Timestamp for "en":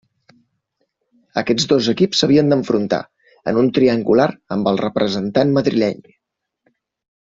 3.53-3.63